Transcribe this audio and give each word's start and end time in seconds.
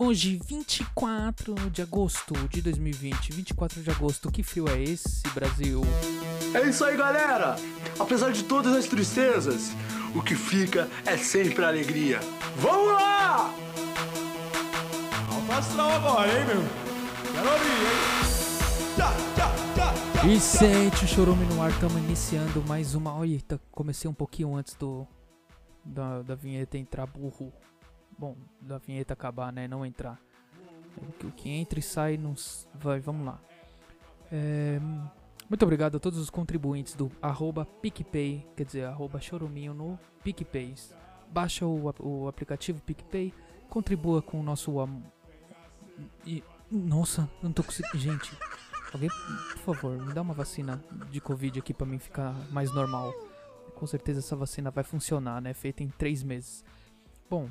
Hoje, 0.00 0.38
24 0.46 1.54
de 1.70 1.82
agosto 1.82 2.32
de 2.48 2.62
2020. 2.62 3.32
24 3.32 3.82
de 3.82 3.90
agosto, 3.90 4.30
que 4.30 4.44
frio 4.44 4.68
é 4.68 4.80
esse, 4.80 5.22
Brasil? 5.34 5.80
É 6.54 6.68
isso 6.68 6.84
aí, 6.84 6.96
galera! 6.96 7.56
Apesar 7.98 8.30
de 8.30 8.44
todas 8.44 8.74
as 8.74 8.86
tristezas, 8.86 9.72
o 10.14 10.22
que 10.22 10.36
fica 10.36 10.88
é 11.04 11.16
sempre 11.16 11.64
a 11.64 11.68
alegria. 11.68 12.20
Vamos 12.58 12.92
lá! 12.92 13.52
Alto 15.32 15.52
astral 15.52 15.90
agora, 15.90 16.28
hein, 16.28 16.46
meu? 16.46 16.62
Quero 17.32 17.52
ouvir, 17.52 17.66
hein? 17.66 18.94
Tchá, 18.94 19.12
tchá, 19.34 19.52
tchá, 19.74 19.92
tchá, 20.22 20.26
E 20.28 20.38
sente 20.38 21.04
o 21.04 21.08
chorume 21.08 21.44
no 21.46 21.60
ar, 21.60 21.72
estamos 21.72 21.96
iniciando 21.98 22.62
mais 22.68 22.94
uma. 22.94 23.12
Olha, 23.16 23.40
tá- 23.40 23.58
comecei 23.72 24.08
um 24.08 24.14
pouquinho 24.14 24.54
antes 24.54 24.74
do 24.74 25.08
da, 25.84 26.22
da 26.22 26.36
vinheta 26.36 26.78
entrar 26.78 27.04
burro. 27.06 27.52
Bom, 28.18 28.36
da 28.60 28.78
vinheta 28.78 29.12
acabar, 29.14 29.52
né? 29.52 29.68
Não 29.68 29.84
entrar. 29.86 30.20
O 31.24 31.30
que- 31.30 31.48
entra 31.48 31.78
e 31.78 31.82
sai 31.82 32.16
não 32.16 32.34
vai. 32.74 32.98
Vamos 33.00 33.24
lá. 33.24 33.40
É, 34.32 34.80
muito 35.48 35.62
obrigado 35.62 35.96
a 35.96 36.00
todos 36.00 36.18
os 36.18 36.28
contribuintes 36.28 36.94
do 36.94 37.10
arroba 37.22 37.64
PicPay, 37.64 38.44
quer 38.56 38.64
dizer, 38.64 38.84
arroba 38.84 39.20
choruminho 39.20 39.72
no 39.72 39.98
PicPay. 40.24 40.74
Baixa 41.30 41.64
o, 41.64 41.92
o 42.00 42.26
aplicativo 42.28 42.80
PicPay, 42.82 43.32
contribua 43.68 44.20
com 44.20 44.40
o 44.40 44.42
nosso. 44.42 44.80
am- 44.80 45.02
E, 46.26 46.42
nossa, 46.70 47.28
não 47.42 47.52
tô 47.52 47.62
conseguindo. 47.62 47.96
Gente, 47.98 48.36
alguém, 48.92 49.08
por 49.52 49.58
favor, 49.74 49.96
me 50.04 50.12
dá 50.12 50.20
uma 50.22 50.34
vacina 50.34 50.82
de 51.10 51.20
Covid 51.20 51.58
aqui 51.60 51.72
pra 51.72 51.86
mim 51.86 51.98
ficar 51.98 52.32
mais 52.50 52.72
normal. 52.72 53.12
Com 53.76 53.86
certeza 53.86 54.18
essa 54.18 54.34
vacina 54.34 54.70
vai 54.72 54.82
funcionar, 54.82 55.40
né? 55.40 55.54
Feita 55.54 55.84
em 55.84 55.88
três 55.88 56.22
meses. 56.24 56.64
Bom, 57.30 57.48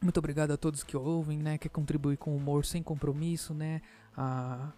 muito 0.00 0.18
obrigado 0.18 0.52
a 0.52 0.56
todos 0.56 0.82
que 0.82 0.96
ouvem, 0.96 1.38
né? 1.38 1.58
Que 1.58 1.68
contribuem 1.68 2.16
com 2.16 2.36
humor 2.36 2.64
sem 2.64 2.82
compromisso, 2.82 3.54
né? 3.54 3.80
A, 4.16 4.72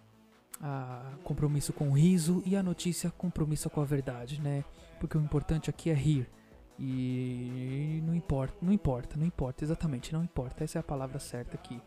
a 0.61 1.13
compromisso 1.23 1.73
com 1.73 1.89
o 1.89 1.93
riso 1.93 2.41
e 2.45 2.55
a 2.55 2.63
notícia 2.63 3.11
compromisso 3.11 3.69
com 3.69 3.81
a 3.81 3.85
verdade, 3.85 4.41
né? 4.41 4.63
Porque 4.99 5.17
o 5.17 5.21
importante 5.21 5.69
aqui 5.69 5.89
é 5.89 5.93
rir. 5.93 6.29
E 6.77 8.01
não 8.05 8.13
importa, 8.13 8.55
não 8.61 8.73
importa, 8.73 9.17
não 9.17 9.25
importa, 9.25 9.63
exatamente, 9.63 10.11
não 10.13 10.23
importa. 10.23 10.63
Essa 10.63 10.79
é 10.79 10.81
a 10.81 10.83
palavra 10.83 11.19
certa 11.19 11.55
aqui. 11.55 11.81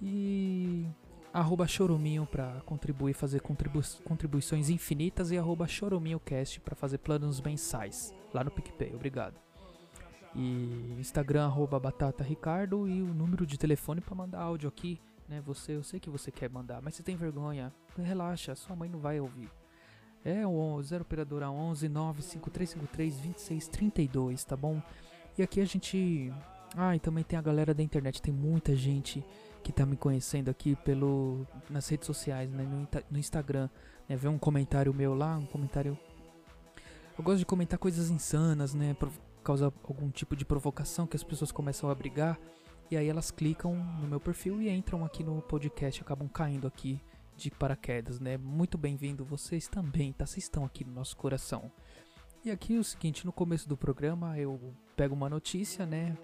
E 0.00 0.86
arroba 1.32 1.66
choruminho 1.66 2.26
pra 2.26 2.60
contribuir, 2.66 3.14
fazer 3.14 3.40
contribu 3.40 3.80
contribuições 4.04 4.68
infinitas 4.68 5.30
e 5.30 5.38
arroba 5.38 5.66
choruminhocast 5.66 6.60
pra 6.60 6.74
fazer 6.74 6.98
planos 6.98 7.40
mensais 7.40 8.14
lá 8.32 8.42
no 8.42 8.50
PicPay, 8.50 8.94
obrigado. 8.94 9.49
E 10.34 10.96
Instagram 10.98 11.46
arroba 11.46 11.80
batata 11.80 12.22
ricardo 12.22 12.88
e 12.88 13.02
o 13.02 13.12
número 13.14 13.44
de 13.44 13.58
telefone 13.58 14.00
pra 14.00 14.14
mandar 14.14 14.40
áudio 14.40 14.68
aqui, 14.68 15.00
né? 15.28 15.40
Você, 15.40 15.76
eu 15.76 15.82
sei 15.82 15.98
que 15.98 16.10
você 16.10 16.30
quer 16.30 16.48
mandar, 16.48 16.80
mas 16.80 16.94
você 16.94 17.02
tem 17.02 17.16
vergonha, 17.16 17.72
relaxa, 17.96 18.54
sua 18.54 18.76
mãe 18.76 18.88
não 18.88 19.00
vai 19.00 19.18
ouvir. 19.20 19.50
É 20.24 20.46
o 20.46 20.80
0 20.82 21.02
operadora 21.02 21.50
11 21.50 21.88
95353 21.88 23.14
2632, 23.16 24.44
tá 24.44 24.56
bom? 24.56 24.82
E 25.36 25.42
aqui 25.42 25.60
a 25.60 25.64
gente 25.64 26.32
ah, 26.76 26.94
e 26.94 27.00
também 27.00 27.24
tem 27.24 27.38
a 27.38 27.42
galera 27.42 27.74
da 27.74 27.82
internet, 27.82 28.22
tem 28.22 28.32
muita 28.32 28.76
gente 28.76 29.24
que 29.62 29.72
tá 29.72 29.84
me 29.84 29.96
conhecendo 29.96 30.48
aqui 30.48 30.76
pelo 30.76 31.46
nas 31.68 31.88
redes 31.88 32.06
sociais, 32.06 32.50
né, 32.50 32.62
no, 32.62 32.88
no 33.10 33.18
Instagram, 33.18 33.68
né, 34.08 34.16
vê 34.16 34.28
um 34.28 34.38
comentário 34.38 34.94
meu 34.94 35.14
lá, 35.14 35.36
um 35.36 35.46
comentário 35.46 35.98
Eu 37.18 37.24
gosto 37.24 37.38
de 37.38 37.46
comentar 37.46 37.78
coisas 37.78 38.08
insanas, 38.10 38.72
né, 38.72 38.94
causa 39.50 39.72
algum 39.84 40.10
tipo 40.10 40.36
de 40.36 40.44
provocação 40.44 41.06
que 41.06 41.16
as 41.16 41.24
pessoas 41.24 41.50
começam 41.50 41.90
a 41.90 41.94
brigar 41.94 42.38
e 42.90 42.96
aí 42.96 43.08
elas 43.08 43.30
clicam 43.30 43.74
no 44.00 44.06
meu 44.06 44.20
perfil 44.20 44.60
e 44.62 44.68
entram 44.70 45.04
aqui 45.04 45.22
no 45.24 45.40
podcast, 45.42 46.00
acabam 46.00 46.28
caindo 46.28 46.66
aqui 46.66 47.00
de 47.36 47.50
paraquedas, 47.50 48.20
né? 48.20 48.36
Muito 48.36 48.76
bem-vindo 48.78 49.24
vocês 49.24 49.66
também, 49.66 50.12
tá? 50.12 50.26
Vocês 50.26 50.44
estão 50.44 50.64
aqui 50.64 50.84
no 50.84 50.92
nosso 50.92 51.16
coração. 51.16 51.70
E 52.44 52.50
aqui 52.50 52.76
é 52.76 52.78
o 52.78 52.84
seguinte, 52.84 53.24
no 53.26 53.32
começo 53.32 53.68
do 53.68 53.76
programa 53.76 54.38
eu 54.38 54.58
pego 54.96 55.14
uma 55.14 55.28
notícia, 55.28 55.84
né? 55.86 56.16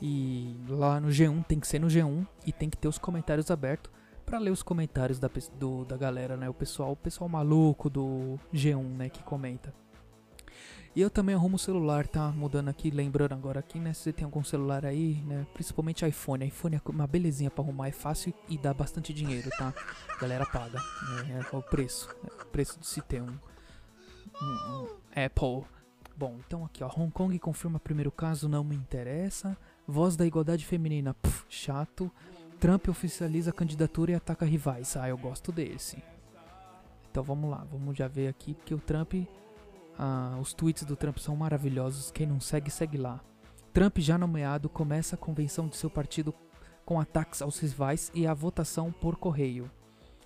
E 0.00 0.56
lá 0.68 1.00
no 1.00 1.08
G1 1.08 1.44
tem 1.46 1.58
que 1.60 1.66
ser 1.66 1.78
no 1.78 1.88
G1 1.88 2.26
e 2.46 2.52
tem 2.52 2.68
que 2.70 2.76
ter 2.76 2.88
os 2.88 2.98
comentários 2.98 3.50
abertos 3.50 3.90
pra 4.24 4.38
ler 4.38 4.50
os 4.50 4.62
comentários 4.62 5.18
da, 5.18 5.30
do- 5.58 5.84
da 5.84 5.96
galera, 5.96 6.36
né? 6.36 6.48
O 6.48 6.54
pessoal, 6.54 6.92
o 6.92 6.96
pessoal 6.96 7.28
maluco 7.28 7.88
do 7.88 8.38
G1, 8.52 8.82
né, 8.96 9.08
que 9.08 9.22
comenta. 9.22 9.74
E 10.96 11.00
eu 11.02 11.10
também 11.10 11.34
arrumo 11.34 11.56
o 11.56 11.58
celular, 11.58 12.06
tá? 12.08 12.32
Mudando 12.32 12.70
aqui, 12.70 12.90
lembrando 12.90 13.34
agora 13.34 13.60
aqui, 13.60 13.78
né? 13.78 13.92
Se 13.92 14.00
você 14.04 14.12
tem 14.14 14.24
algum 14.24 14.42
celular 14.42 14.86
aí, 14.86 15.22
né? 15.26 15.46
Principalmente 15.52 16.06
iPhone. 16.08 16.46
iPhone 16.46 16.76
é 16.76 16.80
uma 16.86 17.06
belezinha 17.06 17.50
pra 17.50 17.62
arrumar, 17.62 17.88
é 17.88 17.92
fácil 17.92 18.32
e 18.48 18.56
dá 18.56 18.72
bastante 18.72 19.12
dinheiro, 19.12 19.50
tá? 19.58 19.74
A 20.08 20.18
galera 20.18 20.46
paga. 20.46 20.80
É, 21.28 21.54
é 21.54 21.56
o 21.56 21.60
preço. 21.62 22.08
É 22.26 22.42
o 22.42 22.46
preço 22.46 22.80
de 22.80 22.86
se 22.86 23.02
ter 23.02 23.20
um, 23.20 23.28
um- 24.42 24.82
um 24.84 24.86
Apple. 25.14 25.68
Bom, 26.16 26.38
então 26.46 26.64
aqui, 26.64 26.82
ó. 26.82 26.88
Hong 26.88 27.10
Kong 27.12 27.38
confirma 27.38 27.78
primeiro 27.78 28.10
caso, 28.10 28.48
não 28.48 28.64
me 28.64 28.74
interessa. 28.74 29.54
Voz 29.86 30.16
da 30.16 30.24
igualdade 30.26 30.64
feminina, 30.64 31.12
pff, 31.12 31.44
chato. 31.50 32.10
Trump 32.58 32.88
oficializa 32.88 33.50
a 33.50 33.52
candidatura 33.52 34.12
e 34.12 34.14
ataca 34.14 34.46
rivais. 34.46 34.96
Ah, 34.96 35.10
eu 35.10 35.18
gosto 35.18 35.52
desse. 35.52 36.02
Então 37.10 37.22
vamos 37.22 37.50
lá, 37.50 37.66
vamos 37.70 37.94
já 37.98 38.08
ver 38.08 38.28
aqui, 38.28 38.54
porque 38.54 38.72
o 38.74 38.78
Trump. 38.78 39.12
Ah, 39.98 40.38
os 40.40 40.52
tweets 40.52 40.84
do 40.84 40.96
Trump 40.96 41.18
são 41.18 41.36
maravilhosos. 41.36 42.10
Quem 42.10 42.26
não 42.26 42.40
segue, 42.40 42.70
segue 42.70 42.98
lá. 42.98 43.20
Trump, 43.72 43.98
já 43.98 44.16
nomeado, 44.16 44.68
começa 44.68 45.16
a 45.16 45.18
convenção 45.18 45.68
de 45.68 45.76
seu 45.76 45.90
partido 45.90 46.34
com 46.84 47.00
ataques 47.00 47.42
aos 47.42 47.58
rivais 47.58 48.10
e 48.14 48.26
a 48.26 48.32
votação 48.32 48.92
por 48.92 49.16
correio. 49.16 49.70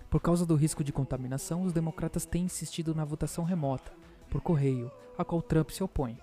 Por 0.09 0.21
causa 0.21 0.45
do 0.45 0.55
risco 0.55 0.83
de 0.83 0.91
contaminação, 0.91 1.63
os 1.63 1.73
democratas 1.73 2.25
têm 2.25 2.45
insistido 2.45 2.93
na 2.93 3.05
votação 3.05 3.43
remota, 3.43 3.91
por 4.29 4.41
correio, 4.41 4.91
a 5.17 5.25
qual 5.25 5.41
Trump 5.41 5.69
se 5.69 5.83
opõe. 5.83 6.17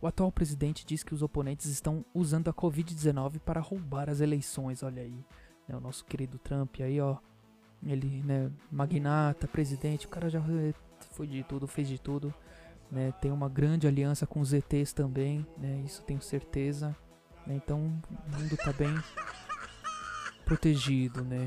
O 0.00 0.06
atual 0.06 0.30
presidente 0.32 0.84
diz 0.84 1.02
que 1.02 1.14
os 1.14 1.22
oponentes 1.22 1.66
estão 1.66 2.04
usando 2.12 2.48
a 2.48 2.52
Covid-19 2.52 3.38
para 3.38 3.60
roubar 3.60 4.10
as 4.10 4.20
eleições. 4.20 4.82
Olha 4.82 5.02
aí, 5.02 5.24
né, 5.68 5.76
o 5.76 5.80
nosso 5.80 6.04
querido 6.04 6.38
Trump 6.38 6.76
aí, 6.80 7.00
ó. 7.00 7.16
Ele, 7.82 8.22
né, 8.22 8.50
magnata, 8.70 9.46
presidente, 9.46 10.06
o 10.06 10.10
cara 10.10 10.28
já 10.28 10.40
eh, 10.40 10.74
foi 11.12 11.26
de 11.26 11.42
tudo, 11.44 11.66
fez 11.66 11.88
de 11.88 11.98
tudo. 11.98 12.34
Né, 12.90 13.12
tem 13.20 13.32
uma 13.32 13.48
grande 13.48 13.86
aliança 13.88 14.26
com 14.26 14.40
os 14.40 14.52
ETs 14.52 14.92
também, 14.92 15.44
né, 15.58 15.82
isso 15.84 16.02
tenho 16.02 16.22
certeza. 16.22 16.94
né, 17.46 17.54
então 17.56 17.78
o 17.80 18.40
mundo 18.40 18.56
tá 18.56 18.72
bem 18.72 18.94
protegido, 20.44 21.24
né. 21.24 21.46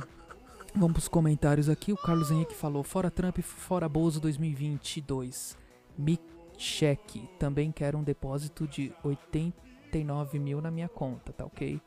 Vamos 0.76 0.94
pros 0.94 1.08
comentários 1.08 1.70
aqui. 1.70 1.92
O 1.92 1.98
Carlos 1.98 2.30
Henrique 2.30 2.54
falou: 2.54 2.84
Fora 2.84 3.10
Trump, 3.10 3.40
fora 3.40 3.90
Bozo 3.90 4.20
2022. 4.20 5.58
Me 5.98 6.20
cheque. 6.58 7.28
Também 7.40 7.72
quero 7.72 7.98
um 7.98 8.04
depósito 8.04 8.68
de 8.68 8.94
89 9.04 10.38
mil 10.38 10.62
na 10.62 10.70
minha 10.70 10.88
conta, 10.88 11.34
tá 11.34 11.46
ok? 11.46 11.82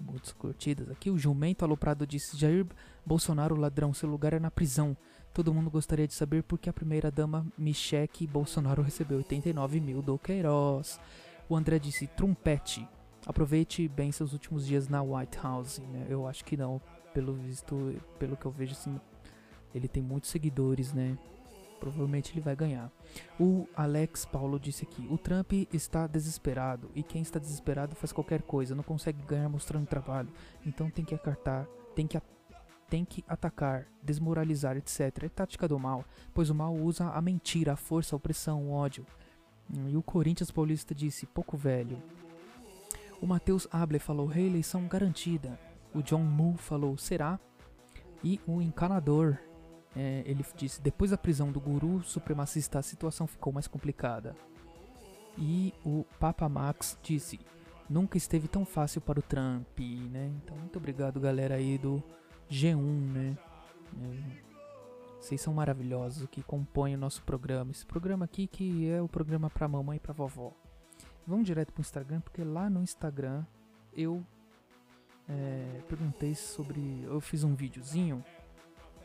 Muitas 0.00 0.32
curtidas 0.32 0.90
aqui. 0.90 1.10
O 1.10 1.18
Jumento 1.18 1.64
Aloprado 1.64 2.06
disse: 2.06 2.36
Jair 2.36 2.66
Bolsonaro, 3.04 3.56
ladrão, 3.56 3.92
seu 3.92 4.08
lugar 4.08 4.32
é 4.32 4.38
na 4.38 4.50
prisão. 4.50 4.96
Todo 5.34 5.52
mundo 5.52 5.68
gostaria 5.68 6.06
de 6.06 6.14
saber 6.14 6.44
por 6.44 6.60
que 6.60 6.70
a 6.70 6.72
primeira 6.72 7.10
dama 7.10 7.44
Micheque 7.58 8.24
Bolsonaro 8.24 8.82
recebeu 8.82 9.18
89 9.18 9.80
mil 9.80 10.00
do 10.00 10.16
Queiroz. 10.16 11.00
O 11.48 11.56
André 11.56 11.80
disse: 11.80 12.06
Trumpete. 12.06 12.88
Aproveite 13.26 13.88
bem 13.88 14.12
seus 14.12 14.32
últimos 14.32 14.64
dias 14.64 14.88
na 14.88 15.02
White 15.02 15.38
House. 15.42 15.78
Né? 15.78 16.06
Eu 16.08 16.28
acho 16.28 16.44
que 16.44 16.56
não. 16.56 16.80
Pelo 17.12 17.34
visto, 17.34 18.00
pelo 18.16 18.36
que 18.36 18.46
eu 18.46 18.50
vejo, 18.52 18.72
assim, 18.72 19.00
ele 19.74 19.88
tem 19.88 20.02
muitos 20.02 20.30
seguidores, 20.30 20.92
né? 20.92 21.18
Provavelmente 21.80 22.32
ele 22.32 22.40
vai 22.40 22.54
ganhar. 22.54 22.90
O 23.38 23.66
Alex 23.74 24.24
Paulo 24.24 24.60
disse 24.60 24.84
aqui: 24.84 25.04
o 25.10 25.18
Trump 25.18 25.52
está 25.72 26.06
desesperado 26.06 26.90
e 26.94 27.02
quem 27.02 27.22
está 27.22 27.40
desesperado 27.40 27.96
faz 27.96 28.12
qualquer 28.12 28.42
coisa, 28.42 28.74
não 28.74 28.84
consegue 28.84 29.20
ganhar 29.24 29.48
mostrando 29.48 29.86
trabalho, 29.86 30.28
então 30.64 30.88
tem 30.90 31.04
que 31.04 31.14
acartar, 31.14 31.66
tem 31.94 32.06
que, 32.06 32.16
tem 32.94 33.04
que 33.04 33.24
atacar, 33.26 33.88
desmoralizar, 34.00 34.76
etc. 34.76 35.24
É 35.24 35.28
tática 35.28 35.66
do 35.66 35.76
mal, 35.80 36.04
pois 36.32 36.48
o 36.48 36.54
mal 36.54 36.72
usa 36.72 37.08
a 37.08 37.20
mentira, 37.20 37.72
a 37.72 37.76
força, 37.76 38.14
a 38.14 38.18
opressão, 38.18 38.68
o 38.68 38.72
ódio. 38.72 39.04
Hum, 39.68 39.88
E 39.88 39.96
o 39.96 40.02
Corinthians 40.02 40.52
Paulista 40.52 40.94
disse: 40.94 41.26
pouco 41.26 41.56
velho. 41.56 42.00
O 43.20 43.26
Matheus 43.26 43.66
Abler 43.72 44.00
falou: 44.00 44.28
reeleição 44.28 44.86
garantida. 44.86 45.58
O 45.92 46.02
John 46.02 46.22
Moo 46.22 46.56
falou: 46.56 46.96
será? 46.96 47.40
E 48.22 48.40
o 48.46 48.62
encanador 48.62 49.38
é, 49.96 50.22
ele 50.24 50.46
disse: 50.54 50.80
depois 50.80 51.10
da 51.10 51.18
prisão 51.18 51.50
do 51.50 51.58
guru 51.58 52.00
supremacista, 52.04 52.78
a 52.78 52.82
situação 52.82 53.26
ficou 53.26 53.52
mais 53.52 53.66
complicada. 53.66 54.36
E 55.36 55.74
o 55.84 56.04
Papa 56.20 56.48
Max 56.48 56.96
disse: 57.02 57.40
nunca 57.90 58.16
esteve 58.16 58.46
tão 58.46 58.64
fácil 58.64 59.00
para 59.00 59.18
o 59.18 59.22
Trump, 59.22 59.80
né? 60.12 60.30
Então, 60.36 60.56
muito 60.56 60.78
obrigado, 60.78 61.18
galera 61.18 61.56
aí 61.56 61.76
do 61.76 62.00
G1, 62.50 62.76
né? 62.76 63.38
É, 64.02 65.20
Vocês 65.20 65.40
são 65.40 65.54
maravilhosos 65.54 66.28
que 66.30 66.42
compõem 66.42 66.94
o 66.94 66.98
nosso 66.98 67.22
programa. 67.22 67.70
Esse 67.70 67.86
programa 67.86 68.24
aqui 68.24 68.46
que 68.46 68.88
é 68.88 69.00
o 69.00 69.08
programa 69.08 69.48
pra 69.50 69.68
mamãe 69.68 69.96
e 69.96 70.00
pra 70.00 70.12
vovó. 70.12 70.52
Vamos 71.26 71.46
direto 71.46 71.72
pro 71.72 71.80
Instagram, 71.80 72.20
porque 72.20 72.44
lá 72.44 72.68
no 72.68 72.82
Instagram 72.82 73.44
eu 73.96 74.22
é, 75.28 75.80
perguntei 75.88 76.34
sobre. 76.34 77.02
Eu 77.04 77.20
fiz 77.20 77.44
um 77.44 77.54
videozinho 77.54 78.22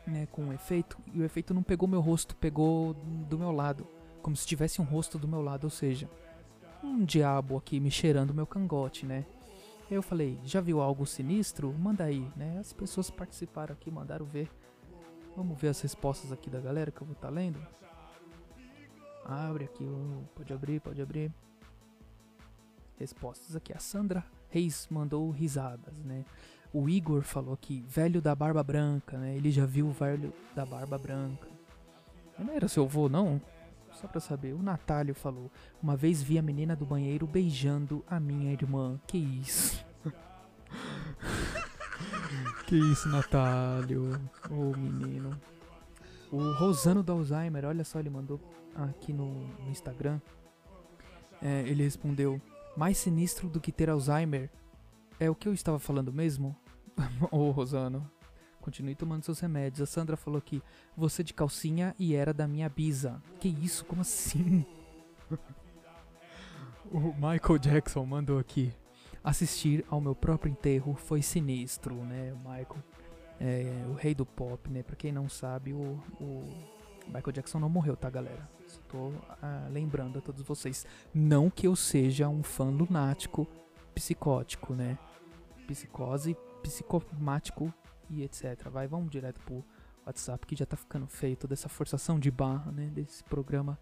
né, 0.06 0.26
com 0.30 0.42
um 0.42 0.52
efeito 0.52 0.98
e 1.12 1.20
o 1.20 1.24
efeito 1.24 1.54
não 1.54 1.62
pegou 1.62 1.88
meu 1.88 2.00
rosto, 2.00 2.36
pegou 2.36 2.94
do 2.94 3.38
meu 3.38 3.52
lado, 3.52 3.86
como 4.22 4.36
se 4.36 4.46
tivesse 4.46 4.80
um 4.80 4.84
rosto 4.84 5.18
do 5.18 5.28
meu 5.28 5.40
lado, 5.40 5.64
ou 5.64 5.70
seja, 5.70 6.08
um 6.82 7.04
diabo 7.04 7.56
aqui 7.56 7.80
me 7.80 7.90
cheirando 7.90 8.34
meu 8.34 8.46
cangote, 8.46 9.06
né? 9.06 9.24
Eu 9.90 10.02
falei, 10.02 10.38
já 10.44 10.60
viu 10.60 10.80
algo 10.80 11.04
sinistro? 11.04 11.72
Manda 11.72 12.04
aí, 12.04 12.30
né? 12.36 12.58
As 12.60 12.72
pessoas 12.72 13.10
participaram 13.10 13.72
aqui, 13.72 13.90
mandaram 13.90 14.24
ver. 14.24 14.48
Vamos 15.36 15.60
ver 15.60 15.68
as 15.68 15.80
respostas 15.80 16.30
aqui 16.30 16.48
da 16.48 16.60
galera 16.60 16.92
que 16.92 17.02
eu 17.02 17.06
vou 17.06 17.14
estar 17.14 17.26
tá 17.26 17.34
lendo. 17.34 17.60
Abre 19.24 19.64
aqui, 19.64 19.84
pode 20.34 20.52
abrir, 20.52 20.80
pode 20.80 21.02
abrir. 21.02 21.32
Respostas 22.96 23.56
aqui. 23.56 23.72
A 23.72 23.80
Sandra 23.80 24.24
Reis 24.48 24.86
mandou 24.90 25.28
risadas, 25.30 25.98
né? 26.04 26.24
O 26.72 26.88
Igor 26.88 27.22
falou 27.22 27.54
aqui, 27.54 27.84
velho 27.88 28.22
da 28.22 28.32
barba 28.32 28.62
branca, 28.62 29.18
né? 29.18 29.34
Ele 29.34 29.50
já 29.50 29.66
viu 29.66 29.88
o 29.88 29.92
velho 29.92 30.32
da 30.54 30.64
barba 30.64 30.96
branca. 30.98 31.48
Não 32.38 32.52
era 32.52 32.68
seu 32.68 32.84
avô, 32.84 33.08
não? 33.08 33.40
Só 34.00 34.08
pra 34.08 34.20
saber. 34.20 34.54
O 34.54 34.62
Natálio 34.62 35.14
falou, 35.14 35.50
uma 35.82 35.94
vez 35.94 36.22
vi 36.22 36.38
a 36.38 36.42
menina 36.42 36.74
do 36.74 36.86
banheiro 36.86 37.26
beijando 37.26 38.02
a 38.08 38.18
minha 38.18 38.50
irmã. 38.50 38.98
Que 39.06 39.18
isso? 39.18 39.84
que 42.66 42.76
isso, 42.76 43.10
Natálio? 43.10 44.18
Ô 44.50 44.54
oh, 44.54 44.76
menino. 44.76 45.38
O 46.32 46.52
Rosano 46.52 47.02
do 47.02 47.12
Alzheimer, 47.12 47.66
olha 47.66 47.84
só, 47.84 47.98
ele 47.98 48.08
mandou 48.08 48.40
aqui 48.74 49.12
no, 49.12 49.46
no 49.58 49.70
Instagram. 49.70 50.18
É, 51.42 51.60
ele 51.68 51.82
respondeu: 51.82 52.40
Mais 52.74 52.96
sinistro 52.96 53.50
do 53.50 53.60
que 53.60 53.70
ter 53.70 53.90
Alzheimer 53.90 54.48
é 55.18 55.28
o 55.28 55.34
que 55.34 55.46
eu 55.46 55.52
estava 55.52 55.78
falando 55.78 56.10
mesmo? 56.10 56.56
Ô 57.30 57.36
oh, 57.36 57.50
Rosano, 57.50 58.10
continue 58.60 58.94
tomando 58.94 59.24
seus 59.24 59.40
remédios. 59.40 59.80
A 59.80 59.86
Sandra 59.86 60.16
falou 60.16 60.38
aqui: 60.38 60.62
Você 60.96 61.24
de 61.24 61.34
calcinha 61.34 61.94
e 61.98 62.14
era 62.14 62.32
da 62.32 62.46
minha 62.46 62.68
bisa. 62.68 63.20
Que 63.40 63.48
isso? 63.48 63.84
Como 63.84 64.02
assim? 64.02 64.64
o 66.90 67.12
Michael 67.14 67.58
Jackson 67.58 68.04
mandou 68.04 68.38
aqui: 68.38 68.72
Assistir 69.22 69.84
ao 69.88 70.00
meu 70.00 70.14
próprio 70.14 70.50
enterro 70.50 70.94
foi 70.94 71.22
sinistro, 71.22 71.94
né, 72.04 72.32
Michael? 72.38 72.84
É, 73.40 73.84
o 73.88 73.94
rei 73.94 74.14
do 74.14 74.26
pop, 74.26 74.68
né? 74.70 74.82
Pra 74.82 74.94
quem 74.94 75.10
não 75.10 75.28
sabe, 75.28 75.72
o, 75.72 75.98
o 76.20 76.44
Michael 77.06 77.32
Jackson 77.32 77.58
não 77.58 77.70
morreu, 77.70 77.96
tá, 77.96 78.10
galera? 78.10 78.48
Estou 78.66 79.14
ah, 79.42 79.66
lembrando 79.70 80.18
a 80.18 80.22
todos 80.22 80.42
vocês. 80.42 80.86
Não 81.12 81.48
que 81.48 81.66
eu 81.66 81.74
seja 81.74 82.28
um 82.28 82.42
fã 82.42 82.64
lunático, 82.64 83.48
psicótico, 83.94 84.74
né? 84.74 84.98
Psicose, 85.66 86.36
psicomático 86.62 87.72
e 88.10 88.22
etc. 88.22 88.68
Vai, 88.68 88.86
vamos 88.86 89.10
direto 89.10 89.40
pro 89.40 89.64
WhatsApp 90.04 90.46
que 90.46 90.56
já 90.56 90.66
tá 90.66 90.76
ficando 90.76 91.06
feio 91.06 91.36
toda 91.36 91.54
essa 91.54 91.68
forçação 91.68 92.18
de 92.18 92.30
barra, 92.30 92.72
né? 92.72 92.86
Desse 92.86 93.22
programa 93.24 93.78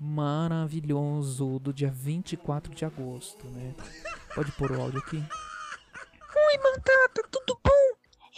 maravilhoso 0.00 1.58
do 1.58 1.72
dia 1.74 1.90
24 1.90 2.74
de 2.74 2.84
agosto, 2.86 3.46
né? 3.48 3.74
Pode 4.34 4.50
pôr 4.52 4.72
o 4.72 4.80
áudio 4.80 4.98
aqui? 4.98 5.16
Oi, 5.16 6.58
Batata, 6.58 7.28
tudo 7.30 7.60
bom? 7.62 7.70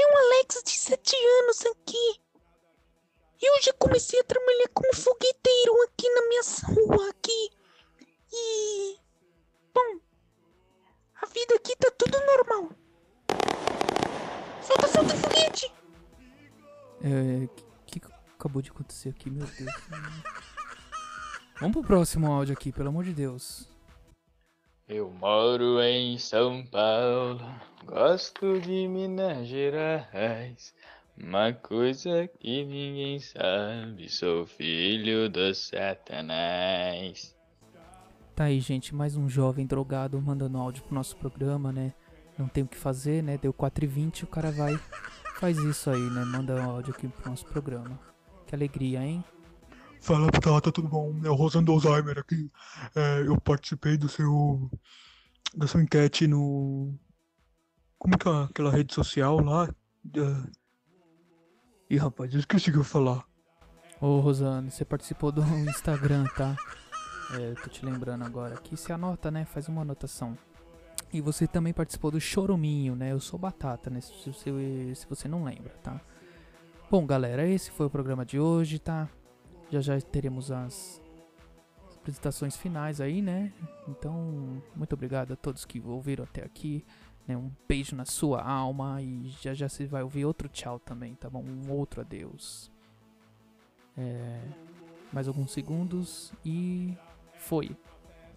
É 0.01 0.13
o 0.13 0.17
Alex 0.19 0.63
de 0.65 0.73
7 0.73 1.15
anos 1.41 1.65
aqui. 1.67 2.21
Eu 3.41 3.63
já 3.63 3.73
comecei 3.75 4.19
a 4.21 4.25
trabalhar 4.25 4.69
como 4.75 4.95
fogueteiro 4.95 5.83
aqui 5.83 6.09
na 6.11 6.29
minha 6.29 6.43
rua 6.65 7.11
aqui. 7.11 7.51
E 8.33 8.97
bom, 9.73 10.01
a 11.21 11.27
vida 11.27 11.55
aqui 11.55 11.77
tá 11.77 11.91
tudo 11.97 12.19
normal. 12.27 12.82
Foguete. 15.43 15.73
É, 17.03 17.49
que, 17.87 17.99
que 17.99 18.07
acabou 18.39 18.63
de 18.63 18.71
acontecer 18.71 19.09
aqui, 19.09 19.29
meu 19.29 19.47
Deus. 19.47 19.73
Vamos 21.59 21.77
pro 21.77 21.83
próximo 21.83 22.31
áudio 22.31 22.55
aqui, 22.55 22.71
pelo 22.71 22.89
amor 22.89 23.05
de 23.05 23.13
Deus. 23.13 23.69
Eu 24.89 25.11
moro 25.11 25.81
em 25.81 26.19
São 26.19 26.65
Paulo, 26.67 27.41
gosto 27.85 28.61
de 28.61 28.87
Minas 28.89 29.49
Gerais. 29.49 30.75
Uma 31.17 31.53
coisa 31.53 32.29
que 32.29 32.65
ninguém 32.65 33.19
sabe, 33.21 34.09
sou 34.09 34.47
filho 34.47 35.29
do 35.29 35.55
Satanás. 35.55 37.37
Tá 38.35 38.45
aí, 38.45 38.61
gente, 38.61 38.95
mais 38.95 39.17
um 39.17 39.29
jovem 39.29 39.67
drogado 39.67 40.21
mandando 40.21 40.59
áudio 40.59 40.83
pro 40.85 40.95
nosso 40.95 41.17
programa, 41.17 41.71
né? 41.71 41.93
Não 42.39 42.49
tem 42.49 42.65
o 42.65 42.69
que 42.69 42.79
fazer, 42.79 43.23
né? 43.23 43.39
Deu 43.39 43.53
4h20, 43.53 44.25
o 44.25 44.27
cara 44.27 44.51
vai, 44.51 44.79
faz 45.43 45.59
isso 45.59 45.91
aí, 45.91 46.01
né? 46.11 46.25
Manda 46.25 46.55
um 46.55 46.71
áudio 46.71 46.95
aqui 46.95 47.09
pro 47.09 47.29
nosso 47.29 47.45
programa. 47.47 47.99
Que 48.47 48.55
alegria, 48.55 49.03
hein? 49.03 49.25
Fala, 50.01 50.31
tá 50.31 50.71
tudo 50.71 50.87
bom? 50.87 51.21
É 51.25 51.29
o 51.29 51.35
Rosando 51.35 51.73
Alzheimer 51.73 52.17
aqui. 52.17 52.49
É, 52.95 53.27
eu 53.27 53.41
participei 53.41 53.97
do 53.97 54.09
seu. 54.09 54.71
da 55.57 55.67
sua 55.67 55.83
enquete 55.83 56.29
no. 56.29 56.95
Como 57.99 58.17
que 58.17 58.29
é 58.29 58.45
aquela 58.45 58.71
rede 58.71 58.95
social 58.95 59.41
lá? 59.41 59.69
Uh... 60.17 60.49
Ih, 61.91 61.97
rapaz, 61.97 62.33
eu 62.33 62.39
esqueci 62.39 62.69
o 62.69 62.73
que 62.75 62.79
eu 62.79 62.83
ia 62.83 62.89
falar. 62.89 63.25
Ô, 64.01 64.21
Rosane, 64.21 64.71
você 64.71 64.85
participou 64.85 65.33
do 65.33 65.43
Instagram, 65.43 66.25
tá? 66.37 66.57
É, 67.35 67.55
tô 67.55 67.69
te 67.69 67.85
lembrando 67.85 68.25
agora. 68.25 68.55
Aqui 68.55 68.77
se 68.77 68.93
anota, 68.93 69.29
né? 69.29 69.45
Faz 69.45 69.67
uma 69.67 69.83
anotação. 69.83 70.39
E 71.13 71.21
você 71.21 71.47
também 71.47 71.73
participou 71.73 72.11
do 72.11 72.21
Choruminho, 72.21 72.97
né? 72.97 73.13
Eu 73.13 73.21
sou 73.21 73.39
Batata, 73.39 73.91
né? 73.91 74.01
Se 74.01 74.33
você, 74.33 74.95
se 74.95 75.07
você 75.07 75.29
não 75.29 75.45
lembra, 75.45 75.75
tá? 75.83 76.01
Bom, 76.91 77.07
galera, 77.07 77.47
esse 77.47 77.71
foi 77.71 77.87
o 77.87 77.91
programa 77.91 78.25
de 78.25 78.41
hoje, 78.41 78.79
tá? 78.79 79.09
Já 79.71 79.81
já 79.81 80.01
teremos 80.01 80.51
as 80.51 81.03
apresentações 81.97 82.57
finais 82.57 83.01
aí, 83.01 83.21
né? 83.21 83.53
Então, 83.89 84.63
muito 84.75 84.95
obrigado 84.95 85.33
a 85.33 85.37
todos 85.37 85.65
que 85.65 85.81
ouviram 85.81 86.25
até 86.25 86.43
aqui. 86.43 86.85
Né? 87.27 87.37
Um 87.37 87.51
beijo 87.69 87.95
na 87.95 88.05
sua 88.05 88.43
alma 88.43 89.01
e 89.01 89.29
já 89.41 89.55
já 89.55 89.69
se 89.69 89.87
vai 89.87 90.03
ouvir 90.03 90.25
outro 90.25 90.49
tchau 90.49 90.79
também, 90.79 91.15
tá 91.15 91.29
bom? 91.29 91.45
Um 91.45 91.71
outro 91.71 92.01
adeus. 92.01 92.71
É, 93.97 94.41
mais 95.13 95.29
alguns 95.29 95.53
segundos 95.53 96.33
e 96.45 96.97
foi. 97.35 97.77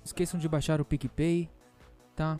Esqueçam 0.04 0.39
de 0.39 0.48
baixar 0.48 0.80
o 0.80 0.86
PicPay, 0.86 1.50
tá? 2.16 2.39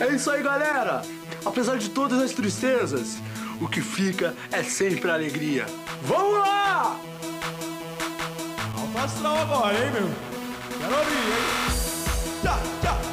É 0.00 0.14
isso 0.14 0.30
aí, 0.30 0.42
galera. 0.42 1.02
Apesar 1.44 1.76
de 1.76 1.90
todas 1.90 2.20
as 2.20 2.32
tristezas, 2.32 3.18
o 3.60 3.68
que 3.68 3.80
fica 3.80 4.34
é 4.50 4.62
sempre 4.62 5.10
alegria. 5.10 5.66
Vamos 6.02 6.38
lá! 6.38 6.98
Alto 8.78 8.98
astral 8.98 9.38
agora, 9.38 9.74
hein, 9.74 9.90
meu? 9.92 10.10
Quero 10.78 10.98
ouvir, 10.98 11.14
hein? 11.14 11.64
Tchau, 12.42 12.58
tchau. 12.82 13.03